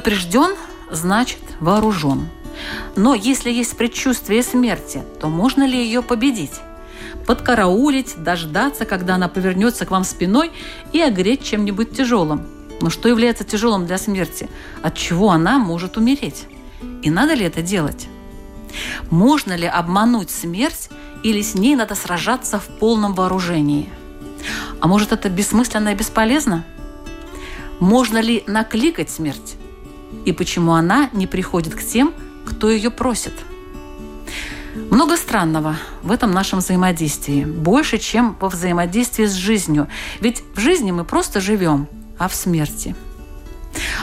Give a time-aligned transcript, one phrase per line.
[0.00, 0.56] Предупрежден,
[0.90, 2.30] значит вооружен.
[2.96, 6.54] Но если есть предчувствие смерти, то можно ли ее победить?
[7.26, 10.52] Подкараулить, дождаться, когда она повернется к вам спиной
[10.92, 12.46] и огреть чем-нибудь тяжелым.
[12.80, 14.48] Но что является тяжелым для смерти?
[14.82, 16.46] От чего она может умереть?
[17.02, 18.08] И надо ли это делать?
[19.10, 20.88] Можно ли обмануть смерть
[21.22, 23.90] или с ней надо сражаться в полном вооружении?
[24.80, 26.64] А может это бессмысленно и бесполезно?
[27.80, 29.56] Можно ли накликать смерть?
[30.24, 32.12] И почему она не приходит к тем,
[32.46, 33.32] кто ее просит?
[34.90, 37.44] Много странного в этом нашем взаимодействии.
[37.44, 39.88] Больше, чем во взаимодействии с жизнью.
[40.20, 42.94] Ведь в жизни мы просто живем, а в смерти.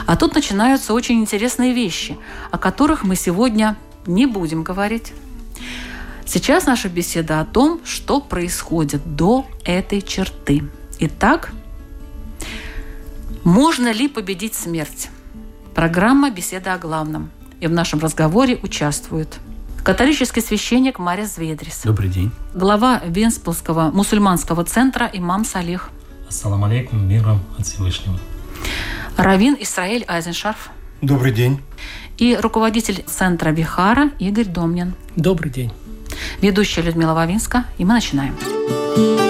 [0.06, 2.18] А тут начинаются очень интересные вещи,
[2.50, 5.12] о которых мы сегодня не будем говорить.
[6.26, 10.64] Сейчас наша беседа о том, что происходит до этой черты.
[10.98, 11.52] Итак,
[13.44, 15.08] можно ли победить смерть?
[15.78, 17.30] Программа «Беседа о главном».
[17.60, 19.38] И в нашем разговоре участвуют
[19.84, 21.82] католический священник Мария Зведрис.
[21.84, 22.32] Добрый день.
[22.52, 25.90] Глава Венспилского мусульманского центра имам Салих.
[26.28, 28.18] Ассаламу алейкум, миром от Всевышнего.
[29.16, 30.70] Равин Исраиль Айзеншарф.
[31.00, 31.62] Добрый день.
[32.16, 34.94] И руководитель центра Бихара Игорь Домнин.
[35.14, 35.72] Добрый день.
[36.40, 37.66] Ведущая Людмила Вавинска.
[37.78, 38.34] И мы начинаем.
[38.34, 39.27] Начнем,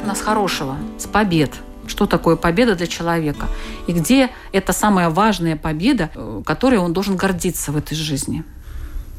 [0.00, 1.52] наверное, с хорошего, с побед.
[1.86, 3.46] Что такое победа для человека?
[3.86, 8.44] И где это самая важная победа, э, которой он должен гордиться в этой жизни?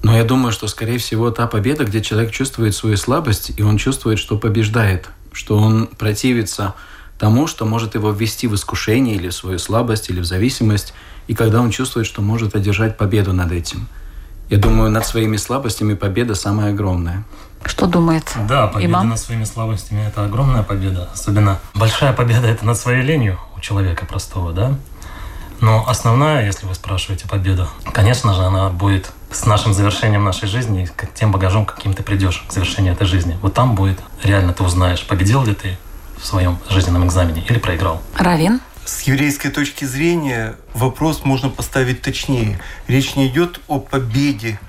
[0.04, 3.78] Но я думаю, что, скорее всего, та победа, где человек чувствует свою слабость, и он
[3.78, 6.74] чувствует, что побеждает, что он противится
[7.20, 10.94] тому, что может его ввести в искушение или в свою слабость, или в зависимость,
[11.28, 13.88] и когда он чувствует, что может одержать победу над этим.
[14.50, 17.24] Я думаю, над своими слабостями победа самая огромная.
[17.66, 19.10] Что думает Да, победа имам?
[19.10, 21.10] над своими слабостями– это огромная победа.
[21.14, 24.74] Особенно большая победа– это над своей ленью у человека простого, да?
[25.60, 30.90] Но основная, если вы спрашиваете победу, конечно же, она будет с нашим завершением нашей жизни,
[30.96, 33.38] как тем багажом, каким ты придешь к завершению этой жизни.
[33.44, 35.78] Вот там будет, реально ты узнаешь, победил ли ты
[36.20, 38.02] в своем жизненном экзамене или проиграл.
[38.18, 38.60] Равин?
[38.86, 42.60] С еврейской точки зрения вопрос можно поставить точнее.
[42.88, 44.60] Речь не идет о победе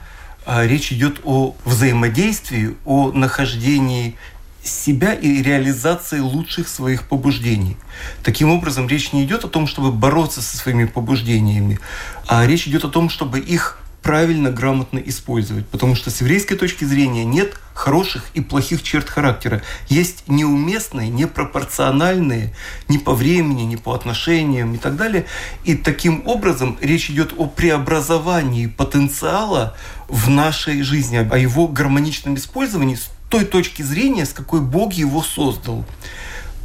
[0.46, 4.16] речь идет о взаимодействии, о нахождении
[4.64, 7.76] себя и реализации лучших своих побуждений.
[8.22, 11.80] Таким образом, речь не идет о том, чтобы бороться со своими побуждениями,
[12.28, 15.66] а речь идет о том, чтобы их правильно, грамотно использовать.
[15.66, 19.62] Потому что с еврейской точки зрения нет хороших и плохих черт характера.
[19.88, 22.54] Есть неуместные, непропорциональные
[22.88, 25.26] ни по времени, ни по отношениям и так далее.
[25.64, 29.76] И таким образом речь идет о преобразовании потенциала
[30.08, 35.22] в нашей жизни, о его гармоничном использовании с той точки зрения, с какой Бог его
[35.22, 35.86] создал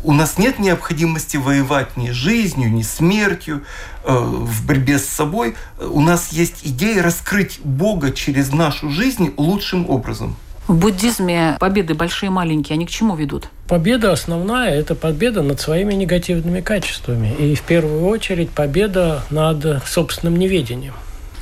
[0.07, 3.63] у нас нет необходимости воевать ни жизнью, ни смертью,
[4.05, 5.55] э, в борьбе с собой.
[5.81, 10.37] У нас есть идея раскрыть Бога через нашу жизнь лучшим образом.
[10.67, 13.49] В буддизме победы большие и маленькие, они к чему ведут?
[13.67, 17.35] Победа основная– это победа над своими негативными качествами.
[17.37, 20.93] И в первую очередь победа над собственным неведением.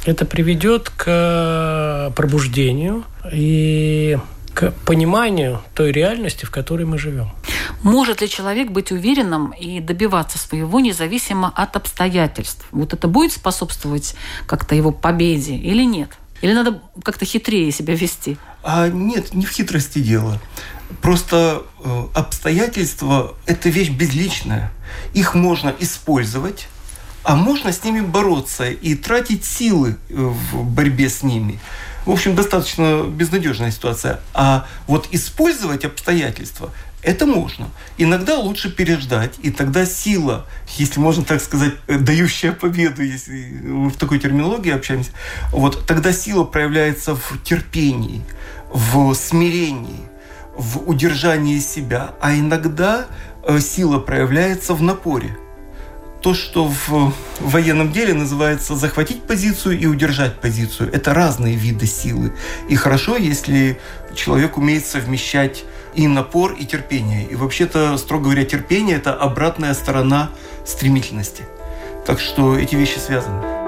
[0.08, 4.18] Это приведет к пробуждению и
[4.56, 7.30] к пониманию той реальности, в которой мы живем.
[7.84, 12.66] Может ли человек быть уверенным и добиваться своего независимо от обстоятельств?
[12.72, 14.16] Вот это будет способствовать
[14.48, 16.10] как-то его победе или нет?
[16.42, 18.38] Или надо как-то хитрее себя вести?
[18.64, 20.40] А нет, не в хитрости дело.
[21.02, 24.72] Просто э, обстоятельства– это вещь безличная.
[25.14, 26.68] Их можно использовать,
[27.24, 31.60] а можно с ними бороться и тратить силы э, в борьбе с ними.
[32.06, 34.20] В общем, достаточно безнадежная ситуация.
[34.34, 36.72] А вот использовать обстоятельства
[37.02, 37.70] это можно.
[37.98, 40.48] Иногда лучше переждать, и тогда сила,
[40.78, 45.12] если можно так сказать, э, дающая победу, если мы в такой терминологии общаемся,
[45.52, 48.24] вот тогда сила проявляется в терпении,
[48.74, 50.02] в смирении,
[50.58, 53.06] в удержании себя, а иногда
[53.44, 55.38] э, сила проявляется в напоре–
[56.26, 60.92] то, что в военном деле называется захватить позицию и удержать позицию.
[60.92, 62.34] Это разные виды силы.
[62.68, 63.80] И хорошо, если
[64.16, 67.28] человек умеет совмещать и напор, и терпение.
[67.28, 70.32] И вообще-то, строго говоря, терпение– это обратная сторона
[70.66, 71.44] стремительности.
[72.08, 73.65] Так что эти вещи связаны.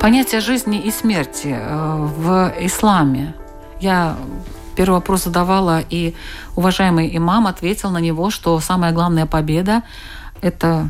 [0.00, 3.34] Понятие жизни и смерти э, в исламе.
[3.80, 4.16] Я
[4.76, 6.14] первый вопрос задавала, и
[6.54, 9.82] уважаемый имам ответил на него, что самая главная победа–
[10.40, 10.88] это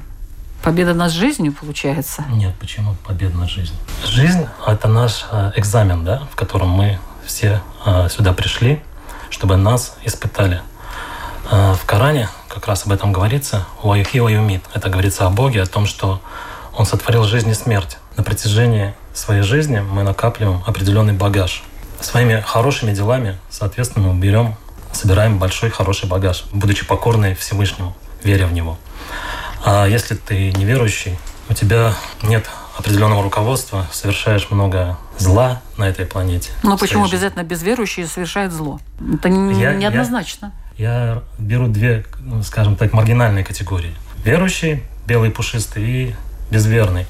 [0.62, 2.26] победа над жизнью, получается.
[2.28, 3.78] Нет, почему победа над жизнью?
[4.04, 8.82] Жизнь– это наш э, экзамен, да, в котором мы все э, сюда пришли,
[9.30, 10.60] чтобы нас испытали.
[11.50, 13.64] В Коране как раз об этом говорится.
[13.82, 16.20] «Уаюхи ваюмит»– это говорится о Боге, о том, что
[16.74, 17.96] Он сотворил жизнь и смерть.
[18.18, 21.62] На протяжении своей жизни мы накапливаем определенный багаж.
[22.00, 24.56] Своими хорошими делами, соответственно, мы берем,
[24.92, 28.76] собираем большой хороший багаж, будучи покорны Всевышнему, веря в Него.
[29.64, 31.16] А если ты неверующий,
[31.48, 31.94] у тебя
[32.24, 32.44] нет
[32.76, 36.50] определенного руководства, совершаешь много зла на этой планете.
[36.64, 38.80] Но почему обязательно безверующие совершают зло?
[39.14, 40.52] Это я, неоднозначно.
[40.76, 42.04] Я, я беру две,
[42.44, 43.94] скажем так, маргинальные категории.
[44.24, 46.14] Верующий, белый пушистый, и
[46.50, 47.06] безверный,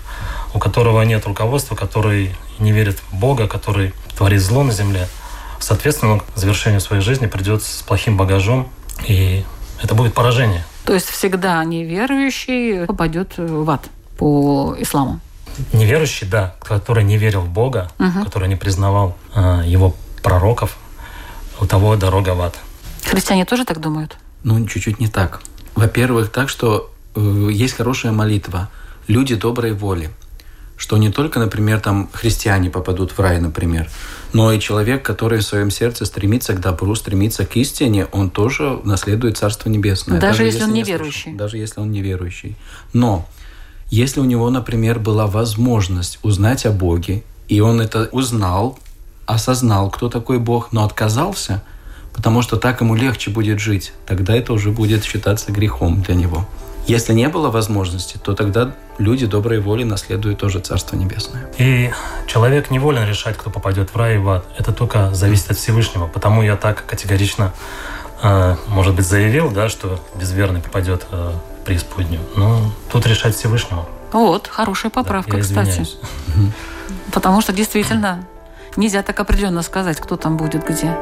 [0.55, 5.08] у которого нет руководства, который не верит в Бога, который творит зло на земле.
[5.61, 8.69] Соответственно, к завершению своей жизни придет с плохим багажом,
[9.06, 9.44] и
[9.82, 10.64] это будет поражение.
[10.85, 15.20] То есть всегда неверующий попадет в ад по исламу?
[15.73, 18.25] Неверующий, да, который не верил в Бога, угу.
[18.25, 20.76] который не признавал э, его пророков,
[21.61, 22.55] у того дорога в ад.
[23.05, 24.17] Христиане тоже так думают?
[24.44, 25.43] Ну, чуть-чуть не так.
[25.75, 28.69] Во-первых, так, что э, есть хорошая молитва–
[29.08, 30.10] люди доброй воли.
[30.76, 33.90] Что не только, например, там христиане попадут в рай, например,
[34.32, 38.78] но и человек, который в своем сердце стремится к добру, стремится к истине, он тоже
[38.84, 40.20] наследует Царство Небесное.
[40.20, 41.32] Даже, даже если, если он неверующий.
[41.32, 42.56] Даже если он неверующий.
[42.93, 43.26] Но
[43.90, 48.78] если у него, например, была возможность узнать о Боге, и он это узнал,
[49.26, 51.64] осознал, кто такой Бог, но отказался,
[52.12, 56.46] потому что так ему легче будет жить, тогда это уже будет считаться грехом для него.
[56.88, 61.46] Если не было возможности, то тогда люди доброй воли наследуют тоже Царство Небесное.
[61.58, 61.90] И
[62.26, 64.46] человек не волен решать, кто попадет в рай и в ад.
[64.56, 66.06] Это только зависит от Всевышнего.
[66.06, 67.52] Потому я так категорично,
[68.23, 72.23] э, может быть, заявил, да, что безверный попадет э, в преисподнюю.
[72.37, 73.87] Но тут решать Всевышнему.
[74.12, 75.87] Вот, хорошая поправка, да, кстати.
[77.12, 78.25] Потому что действительно
[78.76, 80.96] нельзя так определенно сказать, кто там будет где.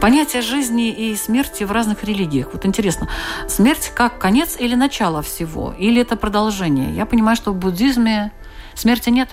[0.00, 2.48] Понятие жизни и смерти в разных религиях.
[2.52, 3.08] Вот интересно,
[3.48, 5.74] смерть как конец или начало всего?
[5.78, 6.94] Или это продолжение?
[6.94, 8.32] Я понимаю, что в буддизме
[8.74, 9.28] смерти нет.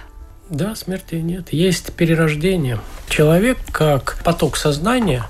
[0.49, 1.51] Да, смерти нет.
[1.51, 2.79] Есть перерождение.
[3.09, 5.23] Человек, как поток сознания,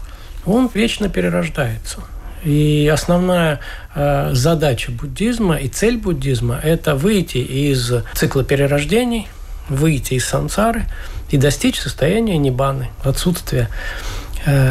[0.45, 2.01] он вечно перерождается.
[2.43, 3.59] И основная
[3.95, 9.27] э, задача буддизма и цель буддизма– это выйти из цикла перерождений,
[9.69, 10.85] выйти из сансары
[11.29, 13.69] и достичь состояния небаны, отсутствия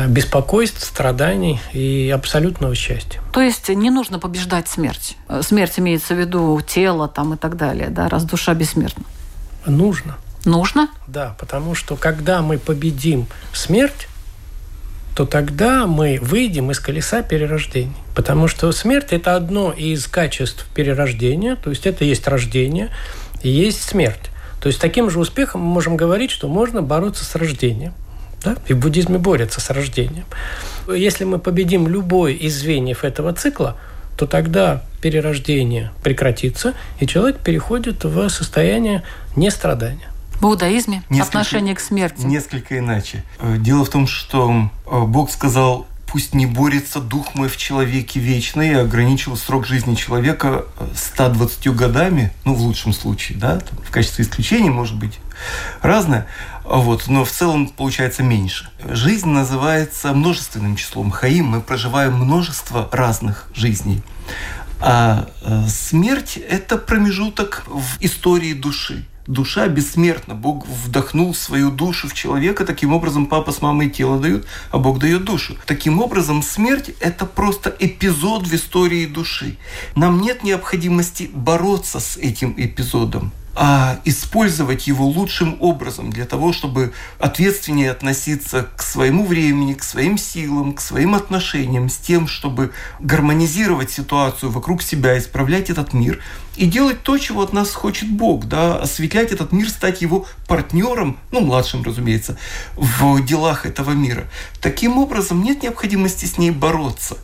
[0.08, 3.20] беспокойств, страданий и абсолютного счастья.
[3.32, 5.16] То есть не нужно побеждать смерть.
[5.28, 9.04] Э, смерть имеется в виду тело там и так далее, да, раз душа бессмертна.
[9.66, 10.16] Нужно.
[10.44, 10.88] Нужно?
[11.08, 14.08] Да, потому что когда мы победим смерть,
[15.16, 17.96] то тогда мы выйдем из колеса перерождений.
[18.14, 22.90] Потому что смерть– это одно из качеств перерождения, то есть это есть рождение
[23.42, 24.30] и есть смерть.
[24.60, 27.94] То есть таким же успехом мы можем говорить, что можно бороться с рождением.
[28.46, 28.56] Да?
[28.68, 30.24] И в буддизме борются с рождением.
[30.88, 33.76] Если мы победим любой из звеньев этого цикла,
[34.16, 39.02] то тогда перерождение прекратится, и человек переходит в состояние
[39.34, 40.08] нестрадания.
[40.34, 42.24] В буддаизме несколько, отношение к смерти.
[42.24, 43.24] Несколько иначе.
[43.40, 48.20] Э, дело в том, что э, Бог сказал пусть не борется дух мой в человеке
[48.20, 53.90] вечный, и ограничил срок жизни человека 120 годами, ну, в лучшем случае, да, там, в
[53.90, 55.18] качестве исключения, может быть,
[55.82, 56.26] разное,
[56.68, 58.68] вот, но в целом получается меньше.
[58.84, 61.10] Жизнь называется множественным числом.
[61.10, 64.02] Хаим мы проживаем множество разных жизней.
[64.80, 70.34] А э, смерть– это промежуток в истории души душа бессмертна.
[70.34, 74.98] Бог вдохнул свою душу в человека, таким образом папа с мамой тело дают, а Бог
[74.98, 75.56] дает душу.
[75.66, 79.56] Таким образом, смерть– это просто эпизод в истории души.
[79.94, 83.32] Нам нет необходимости бороться с этим эпизодом.
[83.58, 90.18] А использовать его лучшим образом для того, чтобы ответственнее относиться к своему времени, к своим
[90.18, 96.22] силам, к своим отношениям, с тем, чтобы гармонизировать ситуацию вокруг себя, исправлять этот мир
[96.56, 101.18] и делать то, чего от нас хочет Бог, да, осветлять этот мир, стать его партнером,
[101.32, 102.36] ну, младшим, разумеется,
[102.74, 104.24] в делах этого мира.
[104.60, 107.16] Таким образом, нет необходимости с ней бороться.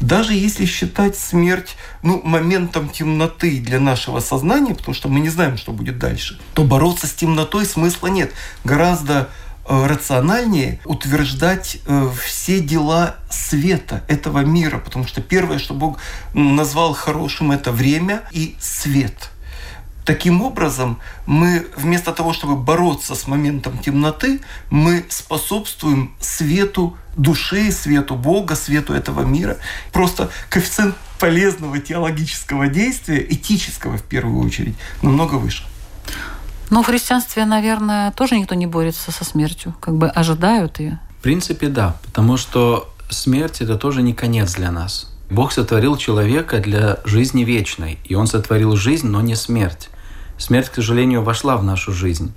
[0.00, 5.56] Даже если считать смерть ну, моментом темноты для нашего сознания, потому что мы не знаем,
[5.56, 8.32] что будет дальше, то бороться с темнотой смысла нет.
[8.64, 9.28] Гораздо
[9.66, 15.98] э, рациональнее утверждать э, все дела света этого мира, потому что первое, что Бог
[16.32, 19.30] назвал хорошим, это время и свет–
[20.04, 28.14] Таким образом, мы вместо того, чтобы бороться с моментом темноты, мы способствуем свету души, свету
[28.14, 29.56] Бога, свету этого мира.
[29.92, 35.64] Просто коэффициент полезного теологического действия, этического в первую очередь, намного выше.
[36.68, 40.98] Но в христианстве, наверное, тоже никто не борется со смертью, как бы ожидают ее.
[41.18, 45.10] В принципе, да, потому что смерть это тоже не конец для нас.
[45.30, 49.88] Бог сотворил человека для жизни вечной, и Он сотворил жизнь, но не смерть.
[50.38, 52.32] Смерть, к сожалению, вошла в нашу жизнь.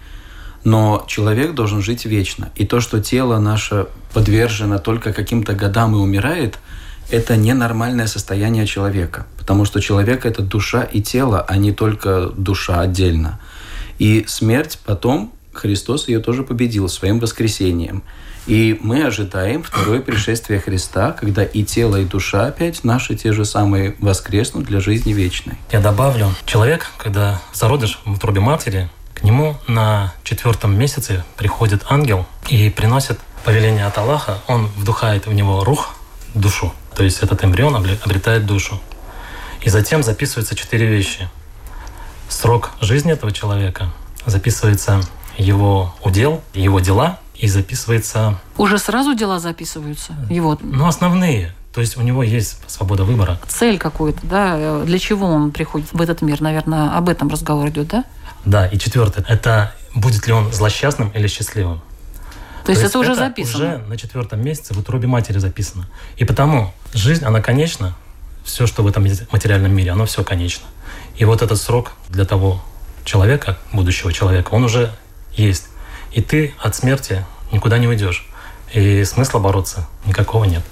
[0.63, 2.51] Но человек должен жить вечно.
[2.55, 6.59] И то, что тело наше подвержено только каким-то годам и умирает,
[7.09, 9.25] это ненормальное состояние человека.
[9.37, 13.39] Потому что человек– это душа и тело, а не только душа отдельно.
[13.97, 18.03] И смерть потом, Христос ее тоже победил своим воскресением.
[18.47, 23.43] И мы ожидаем второе пришествие Христа, когда и тело, и душа опять наши те же
[23.43, 25.57] самые воскреснут для жизни вечной.
[25.69, 32.25] Я добавлю, человек, когда зародыш в утробе матери, к нему на четвертом месяце приходит ангел
[32.47, 35.95] и приносит повеление от Аллаха, он вдухает в него рух,
[36.33, 36.73] душу.
[36.95, 38.79] То есть этот эмбрион обретает душу.
[39.61, 41.29] И затем записываются четыре вещи.
[42.29, 43.91] Срок жизни этого человека,
[44.25, 45.01] записывается
[45.37, 48.39] его удел, его дела– и записывается...
[48.57, 50.15] Уже сразу дела записываются?
[50.29, 50.57] Его...
[50.61, 51.53] Ну, основные.
[51.73, 53.39] То есть у него есть свобода выбора.
[53.47, 54.83] Цель какую-то, да?
[54.83, 56.41] Для чего он приходит в этот мир?
[56.41, 58.03] Наверное, об этом разговор идет, да?
[58.45, 59.23] Да, и четвертое.
[59.27, 61.81] Это будет ли он злосчастным или счастливым.
[62.61, 63.65] То, То есть это уже это записано?
[63.65, 65.87] уже на четвертом месяце в утробе матери записано.
[66.17, 67.95] И потому жизнь, она конечна.
[68.43, 70.65] Все, что в этом материальном мире, оно все конечно.
[71.17, 72.63] И вот этот срок для того
[73.05, 74.91] человека, будущего человека, он уже
[75.33, 75.67] есть.
[76.11, 78.27] И ты от смерти никуда не уйдешь.
[78.73, 80.63] И смысла бороться никакого нет.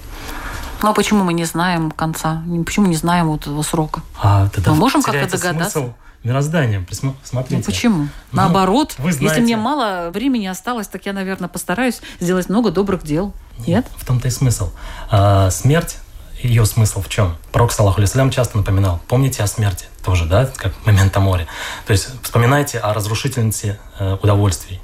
[0.82, 2.42] Ну а почему мы не знаем конца?
[2.64, 4.02] Почему не знаем вот этого срока?
[4.20, 5.78] А, мы можем как-то догадаться?
[5.78, 6.84] Смысл мироздания.
[7.22, 7.56] Смотрите.
[7.56, 7.98] Ну почему?
[8.02, 12.70] Ну, Наоборот, вы знаете, если мне мало времени осталось, так я, наверное, постараюсь сделать много
[12.70, 13.32] добрых дел.
[13.66, 13.86] Нет?
[13.96, 14.70] В том-то и смысл.
[15.10, 15.98] А, смерть
[16.42, 17.36] ее смысл в чем?
[17.52, 21.46] Пророк, саллаху алейсалям, часто напоминал, помните о смерти тоже, да, как момент море.
[21.86, 24.80] То есть вспоминайте о разрушительности э, удовольствий.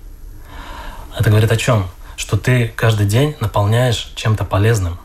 [1.19, 1.87] Это говорит о чем?
[2.17, 4.99] Что ты каждый день наполняешь чем-то полезным.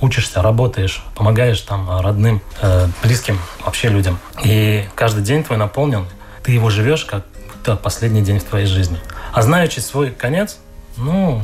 [0.00, 4.18] Учишься, работаешь, помогаешь там родным, э, близким, вообще людям.
[4.42, 6.06] И каждый день твой наполнен.
[6.42, 8.98] Ты его живешь как будто последний день в твоей жизни.
[9.32, 10.58] А знаючи свой конец,
[10.96, 11.42] ну,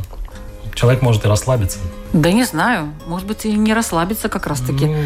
[0.75, 1.79] человек может и расслабиться.
[2.13, 2.93] Да не знаю.
[3.07, 4.87] Может быть, и не расслабиться как раз-таки.
[4.87, 5.05] Ну,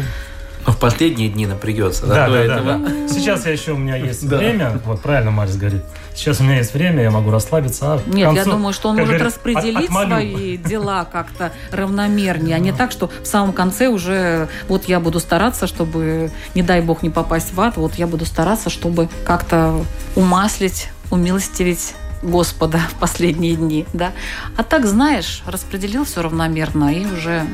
[0.65, 2.05] но в последние дни напрягется.
[2.05, 3.07] Да, да, да, да, да.
[3.07, 4.79] Сейчас я еще у меня есть время.
[4.85, 5.83] Вот правильно Марис говорит.
[6.13, 7.93] Сейчас у меня есть время, я могу расслабиться.
[7.93, 12.55] А Нет, концу, я думаю, что он может говорит, распределить от, свои дела как-то равномернее,
[12.55, 16.81] а не так, что в самом конце уже вот я буду стараться, чтобы, не дай
[16.81, 22.99] бог, не попасть в ад, вот я буду стараться, чтобы как-то умаслить, умилостивить Господа в
[22.99, 24.11] последние дни, да.
[24.57, 27.45] А так, знаешь, распределил все равномерно и уже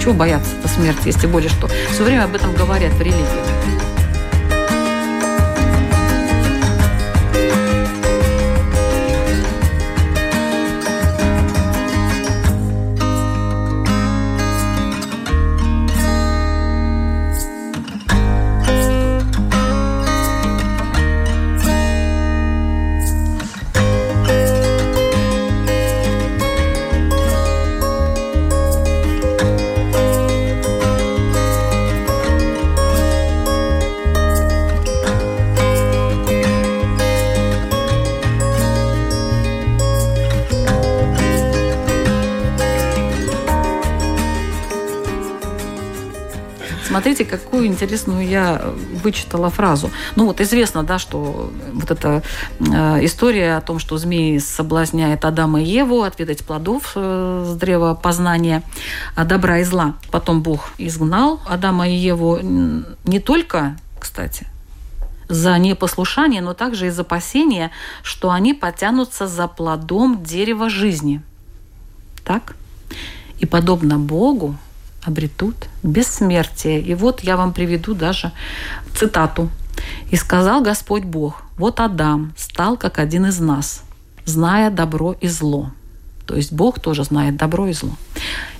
[0.00, 1.68] чего бояться-то смерти, если более что?
[1.90, 3.89] Все время об этом говорят в религии.
[47.00, 48.62] Смотрите, какую интересную я
[49.02, 49.90] вычитала фразу.
[50.16, 52.22] Ну вот известно, да, что вот эта
[52.58, 57.94] э, история о том, что змеи соблазняет Адама и Еву отведать плодов э, с древа
[57.94, 58.62] познания
[59.14, 59.94] а добра и зла.
[60.10, 64.46] Потом Бог изгнал Адама и Еву не только, кстати,
[65.26, 67.70] за непослушание, но также из опасения,
[68.02, 71.22] что они потянутся за плодом дерева жизни.
[72.26, 72.54] Так?
[73.38, 74.54] И подобно Богу
[75.02, 76.80] обретут бессмертие.
[76.80, 78.32] И вот я вам приведу даже
[78.94, 79.48] цитату.
[80.10, 83.82] «И сказал Господь Бог, вот Адам стал как один из нас,
[84.24, 85.70] зная добро и зло».
[86.26, 87.90] То есть Бог тоже знает добро и зло.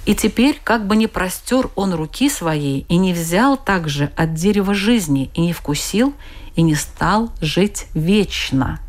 [0.04, 4.74] И теперь, как бы не простер он руки своей и не взял также от дерева
[4.74, 6.12] жизни, и не вкусил,
[6.56, 8.80] и не стал жить вечно.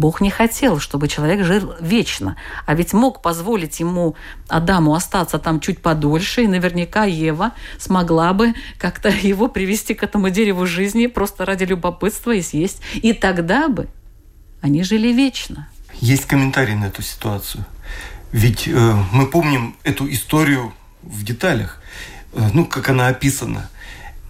[0.00, 4.16] Бог не хотел, чтобы человек жил вечно, а ведь мог позволить ему,
[4.48, 10.30] Адаму, остаться там чуть подольше, и наверняка Ева смогла бы как-то его привести к этому
[10.30, 12.80] дереву жизни просто ради любопытства и съесть.
[12.94, 13.88] И тогда бы
[14.60, 15.68] они жили вечно.
[16.00, 17.64] Есть комментарий на эту ситуацию–
[18.32, 21.80] ведь э, мы помним эту историю в деталях,
[22.32, 23.68] э, ну, как она описана.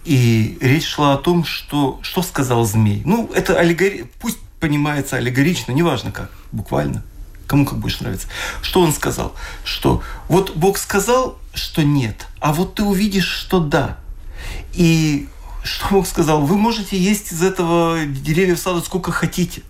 [0.05, 3.03] И речь шла о том, что, что сказал змей.
[3.05, 4.05] Ну, это аллегори...
[4.19, 7.03] пусть понимается аллегорично, неважно как, буквально.
[7.47, 8.27] Кому как больше нравится.
[8.61, 9.35] Что он сказал?
[9.65, 13.97] Что вот Бог сказал, что нет, а вот ты увидишь, что да.
[14.71, 15.27] И
[15.63, 16.45] что Бог сказал?
[16.45, 19.63] Вы можете есть из этого деревья в саду сколько хотите.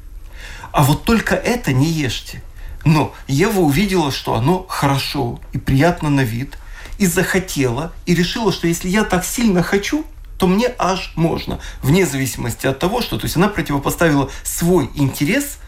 [0.72, 2.44] А вот только это не ешьте.
[2.86, 6.58] Но Ева увидела, что оно хорошо и приятно на вид,
[6.98, 10.06] и захотела, и решила, что если я так сильно хочу,
[10.42, 15.60] то мне аж можно, вне зависимости от того, что то есть она противопоставила свой интерес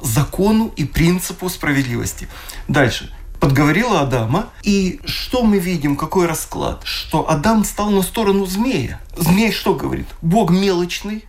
[0.00, 2.28] закону и принципу справедливости.
[2.68, 3.12] Дальше.
[3.40, 4.50] Подговорила Адама.
[4.62, 6.82] И что мы видим, какой расклад?
[6.84, 9.00] Что Адам стал на сторону змея.
[9.16, 10.06] Змей что говорит?
[10.22, 11.24] Бог мелочный,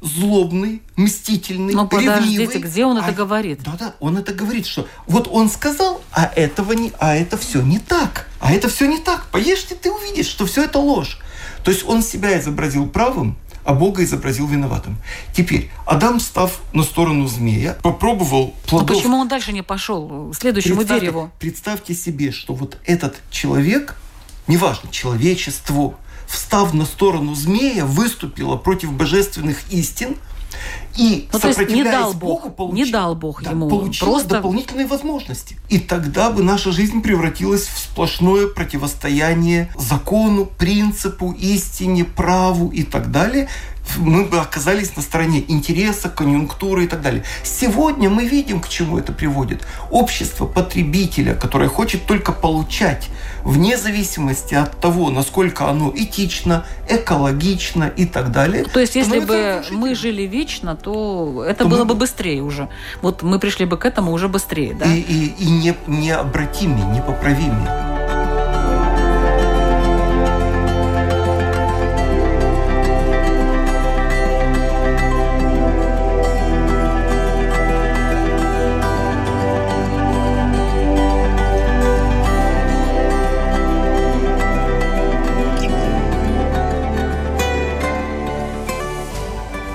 [0.00, 3.64] злобный, мстительный, Но подождите, где он а, это говорит?
[3.64, 7.80] Да-да, он это говорит, что вот он сказал, а этого не, а это все не
[7.80, 8.28] так.
[8.38, 9.26] А это все не так.
[9.32, 11.18] Поешьте, ты увидишь, что все это ложь.
[11.64, 14.98] То есть он себя изобразил правым, а Бога изобразил виноватым.
[15.34, 18.90] Теперь Адам, став на сторону змея, попробовал плодов...
[18.90, 21.30] А почему он дальше не пошел к следующему представьте, дереву?
[21.38, 23.96] Представьте себе, что вот этот человек,
[24.46, 25.94] неважно, человечество,
[26.26, 30.16] встав на сторону змея, выступила против божественных истин
[30.96, 32.74] и ну, сопротивляясь не дал Богу, Бог, получ...
[32.74, 34.28] не дал Бог да, ему получила просто...
[34.28, 35.56] дополнительные возможности.
[35.68, 43.10] И тогда бы наша жизнь превратилась в сплошное противостояние закону, принципу, истине, праву и так
[43.10, 43.48] далее,
[43.96, 47.24] мы бы оказались на стороне интереса, конъюнктуры и так далее.
[47.42, 49.66] Сегодня мы видим, к чему это приводит.
[49.90, 53.08] Общество потребителя, которое хочет только получать,
[53.42, 58.64] вне зависимости от того, насколько оно этично, экологично и так далее.
[58.64, 61.86] То есть, если бы мы жили вечно, то это то было мы...
[61.86, 62.68] бы быстрее уже.
[63.02, 64.86] Вот мы пришли бы к этому уже быстрее, да?
[64.86, 67.93] И, и, и не, необратимее, непоправимее.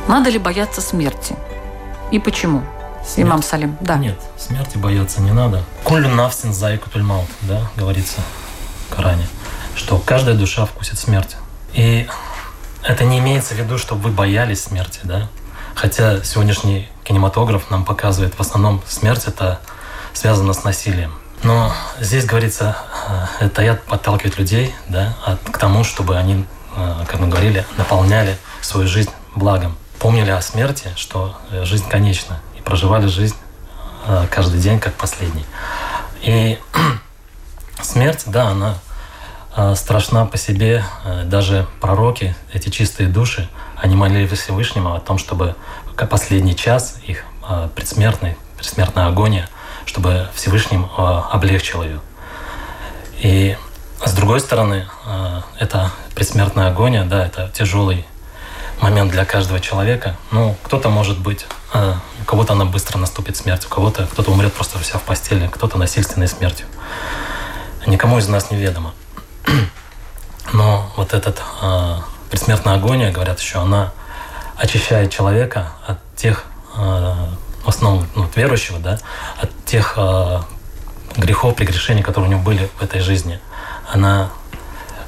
[0.09, 1.35] Надо ли бояться смерти?
[2.09, 2.63] И почему?
[3.05, 3.29] Смерть?
[3.29, 3.95] Имам Салим, да.
[3.97, 5.63] Нет, смерти бояться не надо.
[5.83, 8.19] Кулю навсин зайку тульмаут, да, говорится
[8.87, 9.27] в Коране,
[9.75, 11.37] что каждая душа вкусит смерти.
[11.73, 12.09] И
[12.81, 15.29] это не имеется в виду, чтобы вы боялись смерти, да.
[15.75, 19.59] Хотя сегодняшний кинематограф нам показывает, в основном смерть это
[20.13, 21.13] связано с насилием.
[21.43, 22.77] Но здесь говорится,
[23.39, 25.15] э, это я подталкивает людей да,
[25.51, 30.89] к тому, чтобы они, э, как мы говорили, наполняли свою жизнь благом помнили о смерти,
[30.95, 33.35] что э, жизнь конечна, и проживали жизнь
[34.07, 35.45] э, каждый день как последний.
[36.21, 36.57] И
[37.81, 38.75] смерть, да, она
[39.55, 40.83] э, страшна по себе.
[41.25, 45.55] Даже пророки, эти чистые души, они молили Всевышнего о том, чтобы
[46.09, 47.25] последний час их
[47.75, 49.49] предсмертной, предсмертная агония,
[49.85, 51.99] чтобы Всевышним облегчил ее.
[53.19, 53.57] И
[54.05, 54.87] с другой стороны,
[55.59, 58.05] это предсмертная агония, да, это тяжелый
[58.81, 60.15] момент для каждого человека.
[60.31, 64.53] Ну, кто-то может быть, э, у кого-то она быстро наступит смерть, у кого-то кто-то умрет
[64.53, 66.65] просто вся в постели, кто-то насильственной смертью.
[67.85, 68.93] Никому из нас неведомо.
[70.53, 71.95] Но вот этот э,
[72.29, 73.91] предсмертная агония, говорят еще, она
[74.55, 78.99] очищает человека от тех, э, в основном ну, верующего, да,
[79.41, 80.41] от тех э,
[81.17, 83.39] грехов, прегрешений, которые у него были в этой жизни.
[83.91, 84.29] Она,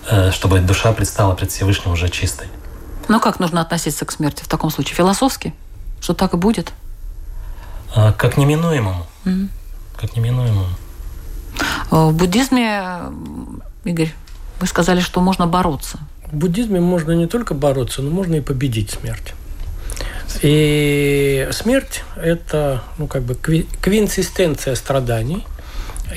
[0.09, 2.47] э, чтобы душа предстала пред Всевышним уже чистой.
[3.07, 4.95] Но как нужно относиться к смерти в таком случае?
[4.95, 5.53] Философски?
[5.99, 6.71] Что так и будет?
[7.95, 9.05] А, как неминуемому.
[9.25, 9.47] Mm-hmm.
[9.99, 10.67] Как неминуемому.
[11.91, 13.01] А, в буддизме,
[13.83, 14.13] Игорь,
[14.59, 15.99] вы сказали, что можно бороться.
[16.31, 19.33] В буддизме можно не только бороться, но можно и победить смерть.
[20.41, 25.45] И смерть– это ну, как бы квинсистенция страданий,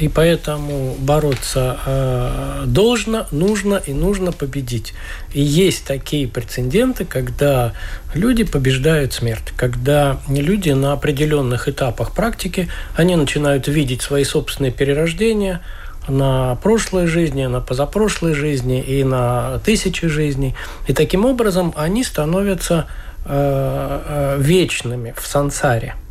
[0.01, 4.95] и поэтому бороться э, должно, нужно и нужно победить.
[5.33, 7.73] И есть такие прецеденты, когда
[8.15, 15.61] люди побеждают смерть, когда люди на определенных этапах практики, они начинают видеть свои собственные перерождения
[16.09, 20.55] на прошлой жизни, на позапрошлой жизни и на тысячи жизней.
[20.87, 22.87] И таким образом они становятся
[23.25, 25.95] э, э, вечными в сансаре–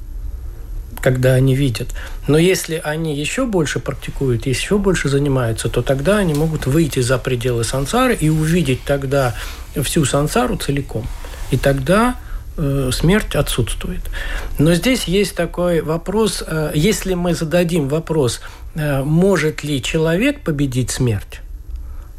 [1.04, 1.90] когда они видят.
[2.28, 7.18] Но если они еще больше практикуют, еще больше занимаются, то тогда они могут выйти за
[7.18, 9.36] пределы сансары и увидеть тогда
[9.76, 11.06] всю сансару целиком.
[11.52, 12.16] И тогда
[12.56, 14.00] э, смерть отсутствует.
[14.58, 18.40] Но здесь есть такой вопрос, э, если мы зададим вопрос,
[18.76, 21.42] э, может ли человек победить смерть,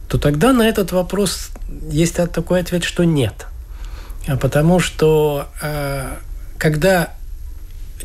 [0.08, 1.48] то тогда на этот вопрос
[1.90, 3.46] есть такой ответ, что нет.
[4.40, 5.48] Потому что
[6.58, 7.10] когда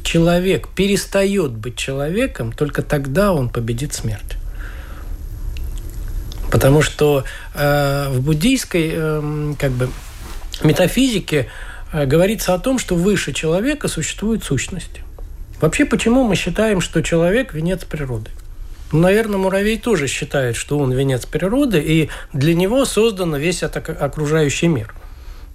[0.04, 4.38] человек перестает быть человеком, только тогда он победит смерть.
[6.52, 9.90] Потому что э, в буддийской э, как бы,
[10.64, 11.48] метафизике
[11.94, 15.02] э, говорится о том, что выше человека существует сущность.
[15.62, 18.32] Вообще, почему мы считаем, что человек– венец природы?
[18.92, 24.68] Ну, наверное, муравей тоже считает, что он венец природы, и для него создан весь окружающий
[24.68, 24.96] мир.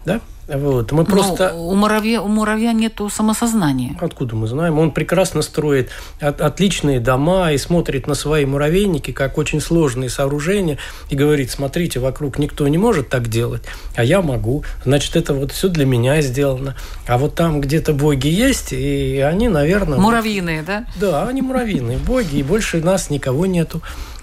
[0.04, 0.20] Да?
[0.46, 0.92] Вот.
[0.92, 1.52] Мы просто...
[1.54, 3.96] Но у муравья, у муравья нет самосознания.
[4.00, 4.78] Откуда мы знаем?
[4.78, 10.78] Он прекрасно строит от, отличные дома и смотрит на свои муравейники как очень сложные сооружения
[11.08, 13.62] и говорит, смотрите, вокруг никто не может так делать,
[13.96, 14.64] а я могу.
[14.84, 16.76] Значит, это вот все для меня сделано.
[17.06, 19.98] А вот там где-то боги есть, и они, наверное...
[19.98, 20.86] Муравьиные, вот, да?
[20.96, 23.82] Да, они муравьиные боги, и больше нас никого нету.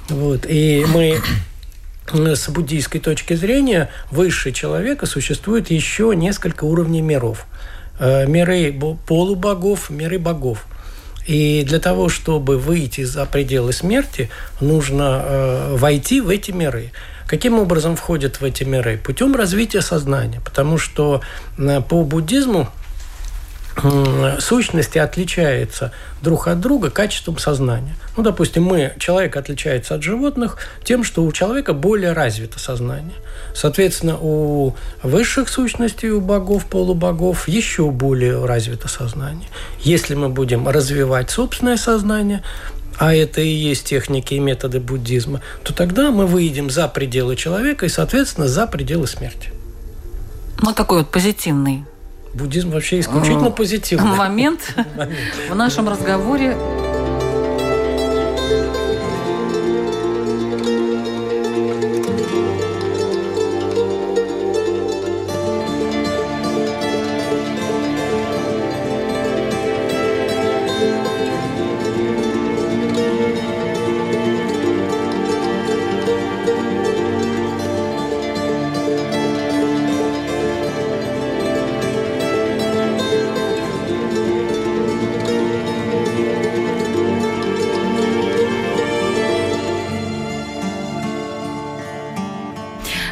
[0.10, 0.46] Вот.
[0.48, 1.20] И мы
[2.08, 7.46] с буддийской точки зрения выше человека существует еще несколько уровней миров.
[8.00, 8.74] Э, миры
[9.08, 10.66] полубогов, миры богов.
[11.28, 16.92] И для того, чтобы выйти за пределы смерти, нужно э, войти в эти миры.
[17.28, 18.98] Каким образом входят в эти миры?
[18.98, 20.42] Путем развития сознания.
[20.44, 21.22] Потому что
[21.58, 22.70] э, по буддизму
[24.40, 27.96] сущности отличаются друг от друга качеством сознания.
[28.18, 33.16] Ну, допустим, мы, человек отличается от животных тем, что у человека более развито сознание.
[33.56, 39.50] Соответственно, у высших сущностей, у богов, полубогов еще более развито сознание.
[39.80, 42.44] Если мы будем развивать собственное сознание,
[42.98, 47.86] а это и есть техники и методы буддизма, то тогда мы выйдем за пределы человека
[47.86, 49.50] и, соответственно, за пределы смерти.
[50.62, 51.86] Ну, такой вот позитивный
[52.34, 54.12] Буддизм вообще исключительно позитивный.
[54.18, 54.76] Момент.
[55.50, 56.56] В нашем разговоре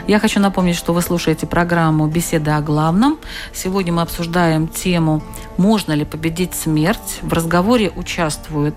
[0.09, 3.19] Я хочу напомнить, что вы слушаете программу «Беседа о главном».
[3.53, 5.21] Сегодня мы обсуждаем тему
[5.55, 7.19] «Можно ли победить смерть?».
[7.21, 8.75] В разговоре участвуют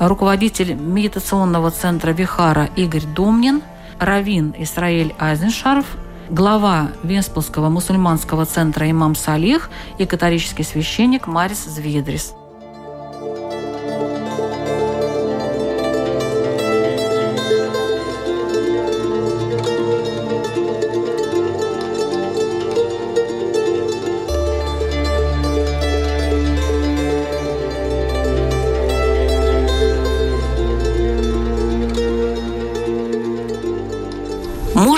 [0.00, 3.62] руководитель медитационного центра Вихара Игорь Домнин,
[4.00, 5.86] Равин Исраиль Айзеншарф,
[6.30, 12.34] глава Венспилского мусульманского центра имам Салих и католический священник Марис Зведрис.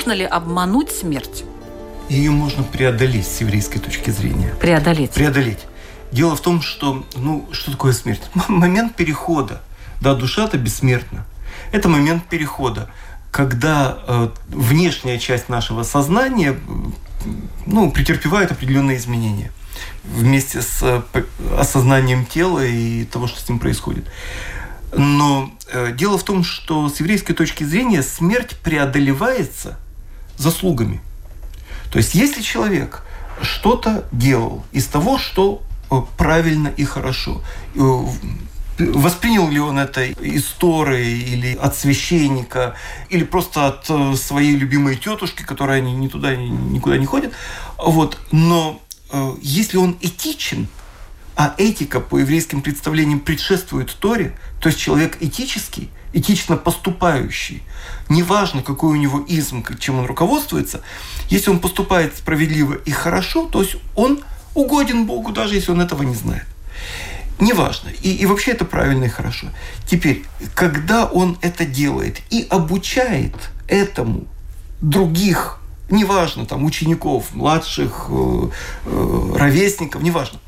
[0.08, 1.44] Можно ли обмануть смерть?
[2.08, 4.54] Ее можно преодолеть с еврейской точки зрения.
[4.58, 5.10] Преодолеть?
[5.10, 5.58] Преодолеть.
[6.12, 8.22] Дело в том, что, ну, что такое смерть?
[8.48, 9.60] Момент перехода.
[10.00, 11.26] Да, душа-то бессмертна.
[11.72, 12.88] Это момент перехода,
[13.30, 16.58] когда э, внешняя часть нашего сознания,
[17.66, 19.52] ну, претерпевает определенные изменения
[20.04, 21.02] вместе с э,
[21.58, 24.06] осознанием тела и того, что с ним происходит.
[24.90, 29.78] Но э, дело в том, что с еврейской точки зрения смерть преодолевается–
[30.38, 31.00] заслугами.
[31.90, 33.02] То есть, если человек
[33.42, 37.42] что-то делал из того, что э, правильно и хорошо,
[37.74, 38.04] э,
[38.78, 42.74] воспринял ли он это из или от священника,
[43.10, 47.32] или просто от э, своей любимой тетушки, которая ни, туда, ни, никуда не ходит.
[47.76, 48.18] Вот.
[48.32, 48.80] Но
[49.40, 50.68] если он этичен,
[51.38, 57.62] а этика по еврейским представлениям предшествует Торе, то есть человек этический, этично поступающий,
[58.08, 60.82] неважно, какой у него изм, чем он руководствуется,
[61.30, 64.24] если он поступает справедливо и хорошо, то есть он
[64.54, 66.44] угоден Богу, даже если он этого не знает.
[67.38, 67.90] Неважно.
[68.02, 69.46] И, и вообще это правильно и хорошо.
[69.86, 70.24] Теперь,
[70.56, 73.36] когда он это делает и обучает
[73.68, 74.24] этому
[74.80, 78.48] других, неважно, там, учеников, младших, э,
[78.86, 80.40] э, ровесников, неважно,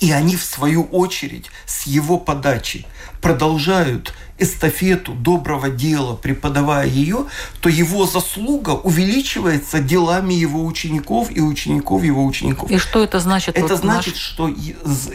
[0.00, 2.86] и они, в свою очередь, с его подачи
[3.20, 7.26] продолжают эстафету доброго дела, преподавая ее,
[7.60, 12.70] то его заслуга увеличивается делами его учеников и учеников его учеников.
[12.70, 13.56] И что это значит?
[13.56, 14.22] Это вот значит, наш...
[14.22, 14.48] что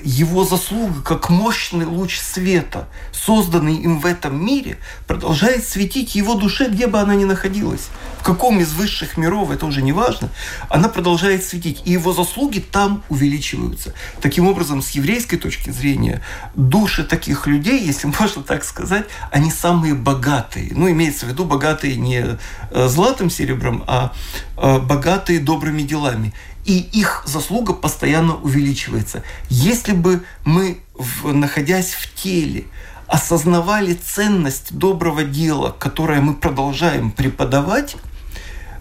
[0.03, 6.69] его заслуга, как мощный луч света, созданный им в этом мире, продолжает светить его душе,
[6.69, 7.89] где бы она ни находилась.
[8.19, 10.29] В каком из высших миров, это уже не важно,
[10.69, 11.81] она продолжает светить.
[11.85, 13.93] И его заслуги там увеличиваются.
[14.21, 16.21] Таким образом, с еврейской точки зрения,
[16.55, 20.71] души таких людей, если можно так сказать, они самые богатые.
[20.71, 22.38] Ну, имеется в виду богатые не
[22.71, 24.13] э, златым, серебром, а
[24.58, 26.34] э, богатые добрыми делами.
[26.65, 29.23] И их заслуга постоянно увеличивается.
[29.49, 30.80] Если бы мы,
[31.23, 32.65] находясь в теле,
[33.08, 37.97] осознавали ценность доброго дела, которое мы продолжаем преподавать,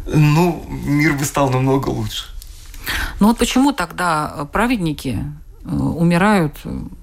[0.06, 2.26] ну, мир бы стал намного лучше.
[3.18, 5.18] Ну вот почему тогда праведники
[5.64, 6.56] умирают,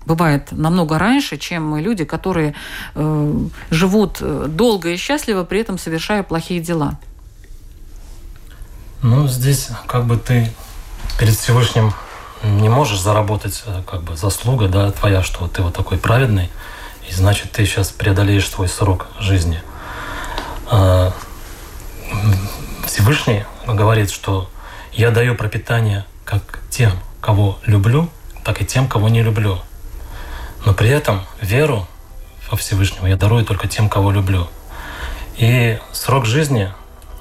[0.05, 2.55] бывает, намного раньше, чем люди, которые
[2.95, 3.33] э,
[3.69, 6.97] живут э, долго и счастливо, при этом совершая плохие дела.
[9.03, 10.51] Ну, здесь как бы ты
[11.19, 11.93] перед Всевышним
[12.43, 16.49] не можешь заработать как бы заслуга, да, твоя, что ты вот такой праведный,
[17.09, 19.61] и значит, ты сейчас преодолеешь свой срок жизни.
[20.69, 21.13] А,
[22.85, 24.49] Всевышний говорит, что
[24.93, 26.91] я даю пропитание как тем,
[27.21, 28.09] кого люблю,
[28.47, 29.59] так и тем, кого не люблю.
[30.65, 31.85] Но при этом веру
[32.49, 34.47] во Всевышнего я дарую только тем, кого люблю.
[35.37, 36.71] И срок жизни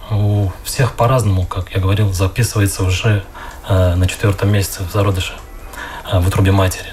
[0.09, 3.25] у всех по-разному, как я говорил, записывается уже
[3.69, 5.33] э, на четвертом месяце в зародыше,
[6.12, 6.93] э, в утробе матери.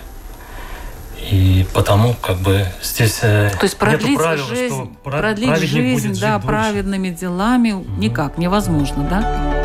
[1.20, 6.40] И потому как бы здесь э, То есть продлить правила, жизнь, что продлить жизнь да,
[6.40, 7.88] праведными делами угу.
[7.98, 9.63] никак невозможно, да?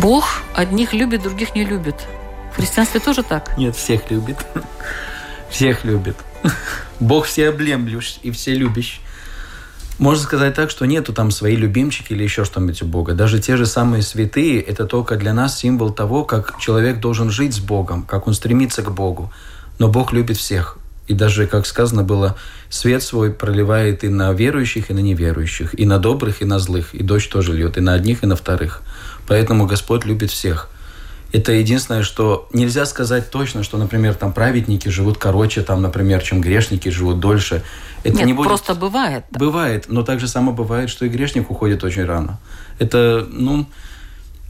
[0.00, 1.94] Бог одних любит, других не любит.
[2.52, 3.56] В христианстве тоже так?
[3.58, 4.38] Нет, всех любит.
[5.50, 6.16] Всех любит.
[7.00, 9.00] Бог все облемлющ и все любящий.
[9.98, 13.12] Можно сказать так, что нету там свои любимчики или еще что-нибудь у Бога.
[13.12, 17.54] Даже те же самые святые– это только для нас символ того, как человек должен жить
[17.54, 19.30] с Богом, как он стремится к Богу.
[19.78, 20.78] Но Бог любит всех.
[21.08, 22.36] И даже, как сказано было,
[22.70, 26.94] свет свой проливает и на верующих, и на неверующих, и на добрых, и на злых.
[26.94, 28.82] И дождь тоже льет и на одних, и на вторых.
[29.30, 30.68] Поэтому Господь любит всех.
[31.30, 36.40] Это единственное, что нельзя сказать точно, что, например, там праведники живут короче, там, например, чем
[36.40, 37.62] грешники живут дольше.
[38.02, 38.48] Это Нет, не будет...
[38.48, 39.22] просто бывает.
[39.30, 39.38] Да.
[39.38, 42.40] Бывает, но так же само бывает, что и грешник уходит очень рано.
[42.80, 43.66] Это, ну,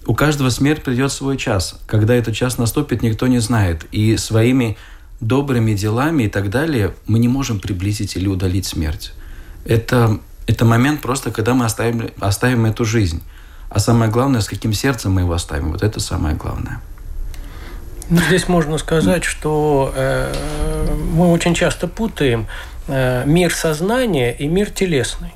[0.07, 1.79] у каждого смерть придет свой час.
[1.87, 3.85] Когда этот час наступит, никто не знает.
[3.93, 4.79] И своими
[5.21, 9.13] добрыми делами и так далее мы не можем приблизить или удалить смерть.
[9.67, 13.23] Это, это момент просто, когда мы оставим, оставим эту жизнь.
[13.71, 15.71] А самое главное, с каким сердцем мы его оставим.
[15.71, 16.81] Вот это самое главное.
[18.11, 20.35] Ну, здесь можно сказать, что э,
[21.15, 22.47] мы очень часто путаем
[22.89, 25.33] э, мир сознания и мир телесный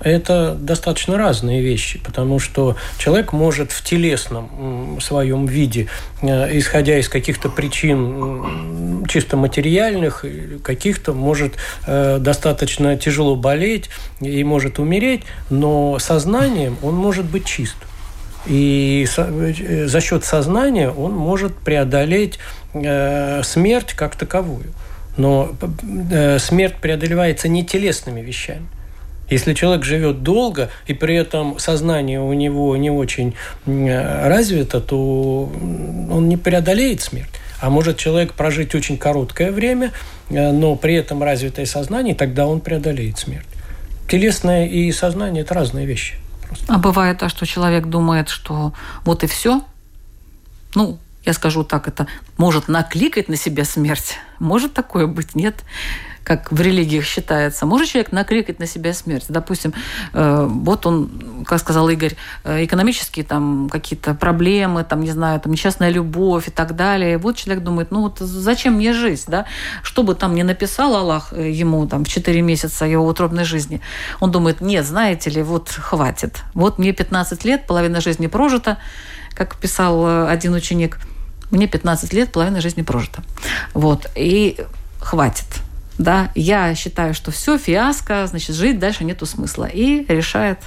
[0.00, 5.88] это достаточно разные вещи, потому что человек может в телесном своем виде,
[6.20, 10.24] э, исходя из каких-то причин чисто материальных,
[10.62, 11.54] каких-то может
[11.86, 13.88] э, достаточно тяжело болеть
[14.20, 17.76] и может умереть, но сознанием он может быть чист.
[18.46, 22.38] И э, за счет сознания он может преодолеть
[22.72, 24.64] смерть как таковую.
[25.16, 25.52] Но
[26.38, 28.66] смерть преодолевается не телесными вещами.
[29.34, 33.34] Если человек живет долго, и при этом сознание у него не очень
[33.66, 35.50] развито, то
[36.08, 37.32] он не преодолеет смерть.
[37.60, 39.90] А может человек прожить очень короткое время,
[40.30, 43.46] э, но при этом развитое сознание, тогда он преодолеет смерть.
[44.08, 46.14] Телесное и сознание– это разные вещи.
[46.46, 46.72] Просто.
[46.72, 48.72] А бывает так, что человек думает, что
[49.04, 49.62] вот и все.
[50.76, 54.14] Ну, я скажу так, это может накликать на себя смерть.
[54.38, 55.64] Может такое быть, нет?
[56.24, 59.26] Как в религиях считается, может человек накликать на себя смерть?
[59.28, 59.74] Допустим,
[60.14, 65.52] э, вот он, как сказал Игорь, э, экономические там какие-то проблемы, там, не знаю, там
[65.52, 67.18] несчастная любовь и так далее.
[67.18, 69.44] Вот человек думает, ну вот зачем мне жизнь, да?
[69.82, 73.82] Что бы там ни написал Аллах э, ему там в 4 месяца его утробной жизни,
[74.20, 76.42] он думает, нет, знаете ли, вот хватит.
[76.54, 78.78] Вот мне 15 лет, половина жизни прожита,
[79.34, 80.98] как писал один ученик,
[81.50, 83.22] мне 15 лет, половина жизни прожита.
[83.74, 84.06] Вот.
[84.16, 84.56] И
[85.00, 85.46] хватит
[85.98, 89.64] да, я считаю, что все, фиаско, значит, жить дальше нету смысла.
[89.64, 90.58] И решает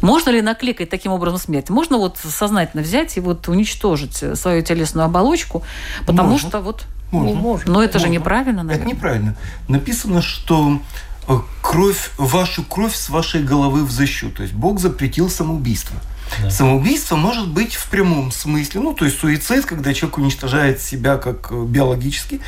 [0.00, 1.70] можно ли накликать таким образом смерть?
[1.70, 5.62] Можно вот сознательно взять и вот уничтожить свою телесную оболочку,
[6.06, 6.48] потому Можно.
[6.48, 6.84] что вот...
[7.10, 7.30] Можно.
[7.30, 7.72] Ну, можно.
[7.72, 8.06] Но это Можно.
[8.06, 8.86] же неправильно, наверное.
[8.86, 9.36] Это неправильно.
[9.66, 10.78] Написано, что
[11.26, 14.30] э, кровь, вашу кровь с вашей головы взыщу.
[14.30, 15.96] То есть Бог запретил самоубийство.
[16.42, 16.50] Да.
[16.50, 21.50] Самоубийство может быть в прямом смысле, ну, то есть суицид, когда человек уничтожает себя как
[21.50, 22.40] э, биологически,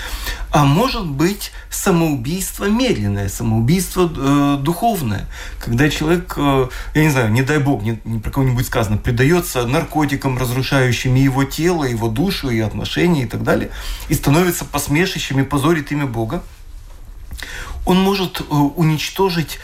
[0.51, 5.27] а может быть самоубийство медленное, самоубийство э, духовное,
[5.59, 9.67] когда человек, э, я не знаю, не дай бог, не, не про кого-нибудь сказано, предается
[9.67, 13.71] наркотикам, разрушающим его тело, его душу, и отношения, и так далее,
[14.09, 16.43] и становится посмешищем и позорит имя Бога,
[17.87, 19.59] он может э, уничтожить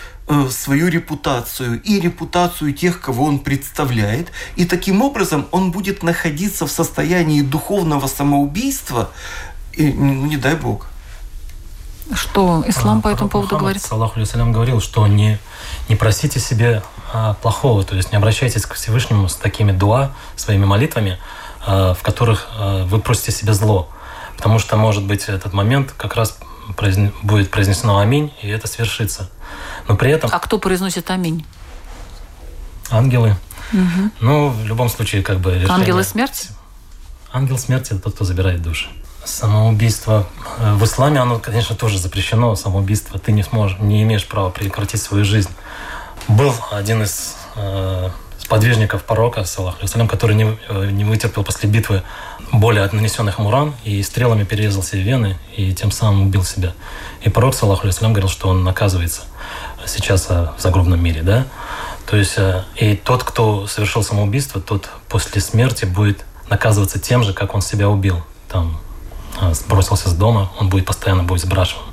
[0.51, 4.33] свою репутацию и репутацию тех, кого он представляет.
[4.57, 9.11] И таким образом он будет находиться в состоянии духовного самоубийства,
[9.73, 10.87] и, ну, не дай бог.
[12.15, 13.83] Что ислам А, по этому поводу Мухаммад, говорит?
[13.83, 15.39] Саллаху алейсалям, говорил, что не,
[15.89, 20.65] не просите себе а, плохого, то есть не обращайтесь к Всевышнему с такими дуа, своими
[20.65, 21.19] молитвами,
[21.67, 23.89] а, в которых а, вы просите себе зло.
[24.37, 26.39] Потому что, может быть, этот момент как раз
[26.77, 29.31] произне- будет произнесено аминь, и это свершится.
[29.89, 31.45] Но при этом А кто произносит аминь?
[32.91, 33.37] ангелы,
[34.21, 35.75] ну, в любом случае, как бы решение...
[35.75, 36.49] Ангелы смерти?
[37.33, 38.89] Ангел смерти– это тот, кто забирает души.
[39.25, 40.27] Самоубийство
[40.59, 42.55] э, в исламе, оно, конечно, тоже запрещено.
[42.55, 45.51] Самоубийство ты не сможешь, не имеешь права прекратить свою жизнь.
[46.29, 48.11] Был один из э,
[48.47, 52.05] сподвижников пророка, саллаху алейхиссалям, который не, э, не вытерпел после битвы
[52.53, 56.73] боли от нанесенных ему ран и стрелами перерезал себе вены и тем самым убил себя.
[57.23, 59.23] И пророк, саллаху алейхиссалям, говорил, что он наказывается
[59.85, 61.45] сейчас э, в загробном мире, да?
[62.09, 67.33] То есть э, и тот, кто совершил самоубийство, тот после смерти будет наказываться тем же,
[67.33, 68.23] как он себя убил.
[68.49, 68.79] Там
[69.55, 71.89] сбросился с дома, он будет постоянно будет сбрашиваем.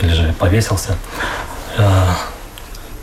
[0.00, 0.96] Или же повесился.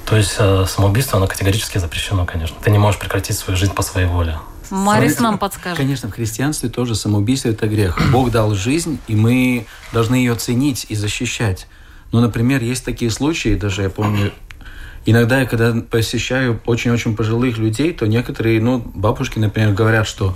[0.05, 2.57] То есть э, самоубийство, оно категорически запрещено, конечно.
[2.61, 4.37] Ты не можешь прекратить свою жизнь по своей воле.
[4.69, 5.77] Марис нам подскажет.
[5.77, 7.99] Конечно, в христианстве тоже самоубийство– это грех.
[8.11, 11.67] Бог дал жизнь, и мы должны ее ценить и защищать.
[12.11, 14.31] Ну, например, есть такие случаи, даже я помню,
[15.05, 20.35] иногда я когда посещаю очень-очень пожилых людей, то некоторые, ну, бабушки, например, говорят, что